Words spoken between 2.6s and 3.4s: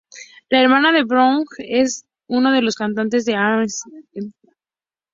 los cantantes de